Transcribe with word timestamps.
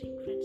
secret. 0.00 0.35